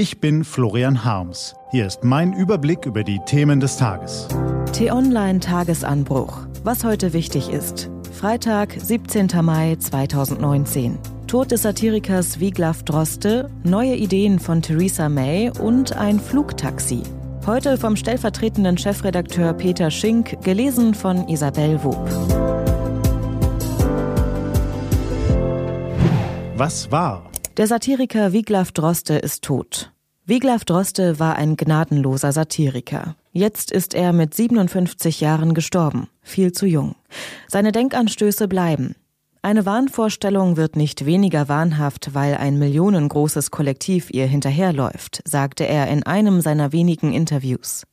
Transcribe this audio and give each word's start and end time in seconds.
Ich 0.00 0.18
bin 0.18 0.44
Florian 0.44 1.04
Harms. 1.04 1.54
Hier 1.72 1.86
ist 1.86 2.04
mein 2.04 2.32
Überblick 2.32 2.86
über 2.86 3.04
die 3.04 3.20
Themen 3.26 3.60
des 3.60 3.76
Tages. 3.76 4.28
T-Online 4.72 5.40
Tagesanbruch. 5.40 6.46
Was 6.64 6.84
heute 6.84 7.12
wichtig 7.12 7.50
ist. 7.50 7.90
Freitag, 8.10 8.74
17. 8.78 9.28
Mai 9.42 9.76
2019. 9.78 10.98
Tod 11.26 11.50
des 11.50 11.60
Satirikers 11.64 12.40
Wiglaf 12.40 12.82
Droste, 12.82 13.50
neue 13.62 13.94
Ideen 13.94 14.38
von 14.38 14.62
Theresa 14.62 15.10
May 15.10 15.50
und 15.60 15.94
ein 15.94 16.18
Flugtaxi. 16.18 17.02
Heute 17.44 17.76
vom 17.76 17.94
stellvertretenden 17.94 18.78
Chefredakteur 18.78 19.52
Peter 19.52 19.90
Schink, 19.90 20.42
gelesen 20.42 20.94
von 20.94 21.28
Isabel 21.28 21.78
Wob. 21.84 22.08
Was 26.56 26.90
war? 26.90 27.30
Der 27.56 27.66
Satiriker 27.66 28.32
Wiglaf 28.32 28.70
Droste 28.70 29.14
ist 29.14 29.42
tot. 29.42 29.92
Wiglaf 30.24 30.64
Droste 30.64 31.18
war 31.18 31.34
ein 31.34 31.56
gnadenloser 31.56 32.30
Satiriker. 32.30 33.16
Jetzt 33.32 33.72
ist 33.72 33.92
er 33.92 34.12
mit 34.12 34.34
57 34.34 35.20
Jahren 35.20 35.52
gestorben, 35.52 36.06
viel 36.22 36.52
zu 36.52 36.66
jung. 36.66 36.94
Seine 37.48 37.72
Denkanstöße 37.72 38.46
bleiben. 38.46 38.94
Eine 39.42 39.66
Wahnvorstellung 39.66 40.56
wird 40.56 40.76
nicht 40.76 41.06
weniger 41.06 41.48
wahnhaft, 41.48 42.14
weil 42.14 42.36
ein 42.36 42.58
millionengroßes 42.58 43.50
Kollektiv 43.50 44.10
ihr 44.10 44.26
hinterherläuft, 44.26 45.20
sagte 45.24 45.66
er 45.66 45.88
in 45.88 46.04
einem 46.04 46.42
seiner 46.42 46.72
wenigen 46.72 47.12
Interviews. 47.12 47.84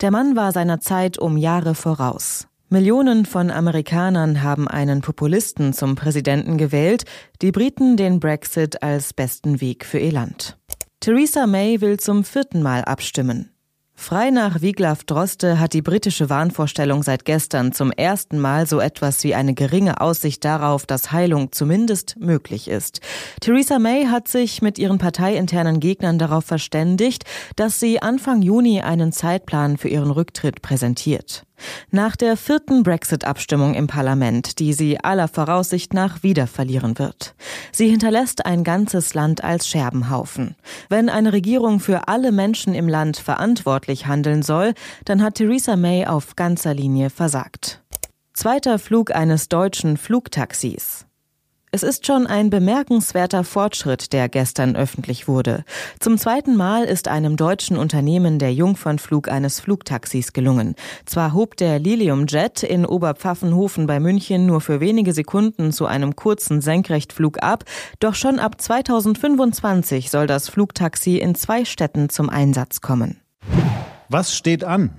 Der 0.00 0.10
Mann 0.10 0.34
war 0.34 0.50
seiner 0.50 0.80
Zeit 0.80 1.18
um 1.18 1.36
Jahre 1.36 1.76
voraus. 1.76 2.48
Millionen 2.74 3.24
von 3.24 3.52
Amerikanern 3.52 4.42
haben 4.42 4.66
einen 4.66 5.00
Populisten 5.00 5.72
zum 5.72 5.94
Präsidenten 5.94 6.58
gewählt, 6.58 7.04
die 7.40 7.52
Briten 7.52 7.96
den 7.96 8.18
Brexit 8.18 8.82
als 8.82 9.12
besten 9.12 9.60
Weg 9.60 9.84
für 9.84 10.00
ihr 10.00 10.10
Land. 10.10 10.58
Theresa 10.98 11.46
May 11.46 11.80
will 11.80 12.00
zum 12.00 12.24
vierten 12.24 12.62
Mal 12.62 12.82
abstimmen. 12.82 13.54
Frei 13.94 14.30
nach 14.30 14.60
Wiglaf 14.60 15.04
Droste 15.04 15.60
hat 15.60 15.72
die 15.72 15.82
britische 15.82 16.28
Wahnvorstellung 16.28 17.04
seit 17.04 17.24
gestern 17.24 17.72
zum 17.72 17.92
ersten 17.92 18.40
Mal 18.40 18.66
so 18.66 18.80
etwas 18.80 19.22
wie 19.22 19.36
eine 19.36 19.54
geringe 19.54 20.00
Aussicht 20.00 20.44
darauf, 20.44 20.84
dass 20.84 21.12
Heilung 21.12 21.52
zumindest 21.52 22.16
möglich 22.18 22.66
ist. 22.66 23.00
Theresa 23.40 23.78
May 23.78 24.06
hat 24.06 24.26
sich 24.26 24.62
mit 24.62 24.80
ihren 24.80 24.98
parteiinternen 24.98 25.78
Gegnern 25.78 26.18
darauf 26.18 26.44
verständigt, 26.44 27.22
dass 27.54 27.78
sie 27.78 28.02
Anfang 28.02 28.42
Juni 28.42 28.80
einen 28.80 29.12
Zeitplan 29.12 29.78
für 29.78 29.88
ihren 29.88 30.10
Rücktritt 30.10 30.60
präsentiert. 30.60 31.44
Nach 31.90 32.16
der 32.16 32.36
vierten 32.36 32.82
Brexit-Abstimmung 32.82 33.74
im 33.74 33.86
Parlament, 33.86 34.58
die 34.58 34.72
sie 34.72 34.98
aller 34.98 35.28
Voraussicht 35.28 35.94
nach 35.94 36.22
wieder 36.22 36.46
verlieren 36.46 36.98
wird. 36.98 37.34
Sie 37.72 37.88
hinterlässt 37.88 38.46
ein 38.46 38.64
ganzes 38.64 39.14
Land 39.14 39.44
als 39.44 39.68
Scherbenhaufen. 39.68 40.56
Wenn 40.88 41.08
eine 41.08 41.32
Regierung 41.32 41.80
für 41.80 42.08
alle 42.08 42.32
Menschen 42.32 42.74
im 42.74 42.88
Land 42.88 43.16
verantwortlich 43.16 44.06
handeln 44.06 44.42
soll, 44.42 44.74
dann 45.04 45.22
hat 45.22 45.36
Theresa 45.36 45.76
May 45.76 46.06
auf 46.06 46.36
ganzer 46.36 46.74
Linie 46.74 47.10
versagt. 47.10 47.82
Zweiter 48.32 48.80
Flug 48.80 49.14
eines 49.14 49.48
deutschen 49.48 49.96
Flugtaxis. 49.96 51.06
Es 51.74 51.82
ist 51.82 52.06
schon 52.06 52.28
ein 52.28 52.50
bemerkenswerter 52.50 53.42
Fortschritt, 53.42 54.12
der 54.12 54.28
gestern 54.28 54.76
öffentlich 54.76 55.26
wurde. 55.26 55.64
Zum 55.98 56.18
zweiten 56.18 56.54
Mal 56.54 56.84
ist 56.84 57.08
einem 57.08 57.36
deutschen 57.36 57.76
Unternehmen 57.76 58.38
der 58.38 58.54
Jungfernflug 58.54 59.28
eines 59.28 59.58
Flugtaxis 59.58 60.32
gelungen. 60.32 60.76
Zwar 61.04 61.32
hob 61.32 61.56
der 61.56 61.80
Lilium 61.80 62.26
Jet 62.28 62.62
in 62.62 62.86
Oberpfaffenhofen 62.86 63.88
bei 63.88 63.98
München 63.98 64.46
nur 64.46 64.60
für 64.60 64.78
wenige 64.78 65.12
Sekunden 65.12 65.72
zu 65.72 65.86
einem 65.86 66.14
kurzen 66.14 66.60
Senkrechtflug 66.60 67.42
ab, 67.42 67.64
doch 67.98 68.14
schon 68.14 68.38
ab 68.38 68.60
2025 68.60 70.12
soll 70.12 70.28
das 70.28 70.48
Flugtaxi 70.48 71.16
in 71.16 71.34
zwei 71.34 71.64
Städten 71.64 72.08
zum 72.08 72.30
Einsatz 72.30 72.82
kommen. 72.82 73.20
Was 74.08 74.36
steht 74.36 74.62
an? 74.62 74.90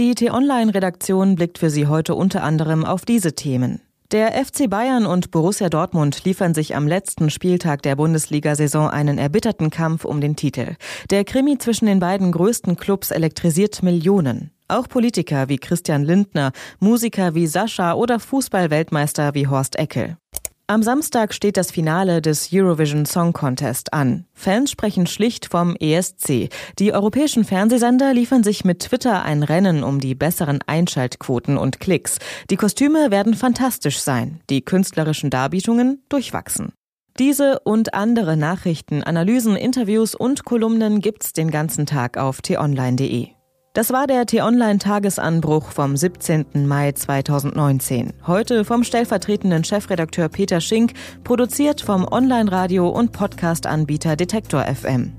Die 0.00 0.16
T-Online-Redaktion 0.16 1.36
blickt 1.36 1.58
für 1.58 1.70
Sie 1.70 1.86
heute 1.86 2.16
unter 2.16 2.42
anderem 2.42 2.84
auf 2.84 3.04
diese 3.04 3.36
Themen. 3.36 3.83
Der 4.12 4.32
FC 4.32 4.68
Bayern 4.68 5.06
und 5.06 5.30
Borussia 5.30 5.70
Dortmund 5.70 6.24
liefern 6.24 6.52
sich 6.52 6.76
am 6.76 6.86
letzten 6.86 7.30
Spieltag 7.30 7.82
der 7.82 7.96
Bundesliga-Saison 7.96 8.88
einen 8.90 9.16
erbitterten 9.16 9.70
Kampf 9.70 10.04
um 10.04 10.20
den 10.20 10.36
Titel. 10.36 10.76
Der 11.10 11.24
Krimi 11.24 11.56
zwischen 11.56 11.86
den 11.86 12.00
beiden 12.00 12.30
größten 12.30 12.76
Clubs 12.76 13.10
elektrisiert 13.10 13.82
Millionen. 13.82 14.50
Auch 14.68 14.88
Politiker 14.88 15.48
wie 15.48 15.58
Christian 15.58 16.04
Lindner, 16.04 16.52
Musiker 16.80 17.34
wie 17.34 17.46
Sascha 17.46 17.94
oder 17.94 18.20
Fußballweltmeister 18.20 19.34
wie 19.34 19.46
Horst 19.46 19.76
Eckel. 19.76 20.18
Am 20.66 20.82
Samstag 20.82 21.34
steht 21.34 21.58
das 21.58 21.70
Finale 21.70 22.22
des 22.22 22.48
Eurovision 22.50 23.04
Song 23.04 23.34
Contest 23.34 23.92
an. 23.92 24.24
Fans 24.32 24.70
sprechen 24.70 25.06
schlicht 25.06 25.44
vom 25.44 25.76
ESC. 25.76 26.48
Die 26.78 26.94
europäischen 26.94 27.44
Fernsehsender 27.44 28.14
liefern 28.14 28.42
sich 28.42 28.64
mit 28.64 28.78
Twitter 28.78 29.24
ein 29.24 29.42
Rennen 29.42 29.84
um 29.84 30.00
die 30.00 30.14
besseren 30.14 30.60
Einschaltquoten 30.66 31.58
und 31.58 31.80
Klicks. 31.80 32.16
Die 32.48 32.56
Kostüme 32.56 33.10
werden 33.10 33.34
fantastisch 33.34 33.98
sein, 33.98 34.40
die 34.48 34.62
künstlerischen 34.62 35.28
Darbietungen 35.28 36.02
durchwachsen. 36.08 36.72
Diese 37.18 37.58
und 37.58 37.92
andere 37.92 38.38
Nachrichten, 38.38 39.02
Analysen, 39.02 39.56
Interviews 39.56 40.14
und 40.14 40.46
Kolumnen 40.46 41.02
gibt's 41.02 41.34
den 41.34 41.50
ganzen 41.50 41.84
Tag 41.84 42.16
auf 42.16 42.40
t-online.de. 42.40 43.33
Das 43.74 43.92
war 43.92 44.06
der 44.06 44.24
T-Online-Tagesanbruch 44.24 45.72
vom 45.72 45.96
17. 45.96 46.64
Mai 46.64 46.92
2019. 46.92 48.12
Heute 48.24 48.64
vom 48.64 48.84
stellvertretenden 48.84 49.64
Chefredakteur 49.64 50.28
Peter 50.28 50.60
Schink, 50.60 50.92
produziert 51.24 51.80
vom 51.80 52.06
Online-Radio- 52.06 52.88
und 52.88 53.10
Podcast-Anbieter 53.10 54.14
Detektor 54.14 54.62
FM. 54.62 55.10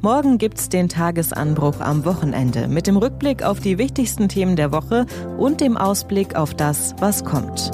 Morgen 0.00 0.38
gibt's 0.38 0.68
den 0.68 0.88
Tagesanbruch 0.88 1.78
am 1.78 2.04
Wochenende 2.04 2.66
mit 2.66 2.88
dem 2.88 2.96
Rückblick 2.96 3.44
auf 3.44 3.60
die 3.60 3.78
wichtigsten 3.78 4.28
Themen 4.28 4.56
der 4.56 4.72
Woche 4.72 5.06
und 5.38 5.60
dem 5.60 5.76
Ausblick 5.76 6.34
auf 6.34 6.54
das, 6.54 6.96
was 6.98 7.24
kommt. 7.24 7.70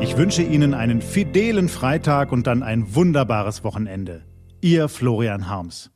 Ich 0.00 0.16
wünsche 0.16 0.42
Ihnen 0.42 0.74
einen 0.74 1.00
fidelen 1.00 1.68
Freitag 1.68 2.32
und 2.32 2.48
dann 2.48 2.64
ein 2.64 2.96
wunderbares 2.96 3.62
Wochenende. 3.62 4.24
Ihr 4.60 4.88
Florian 4.88 5.48
Harms. 5.48 5.92